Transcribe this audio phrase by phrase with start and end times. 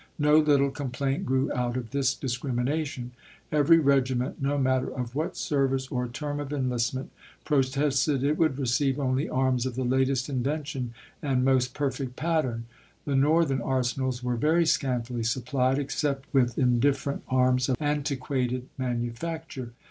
[0.17, 3.11] No little com plaint grew out of this discrimination;
[3.51, 7.11] every regiment, no matter of what service or term of enlistment,
[7.45, 12.65] protested it would receive only arms of the latest invention and most perfect pattern.
[13.05, 19.49] The Northern arsenals were very scantily supplied, ex cept with indifferent arms of antiquated manufac
[19.49, 19.69] ture.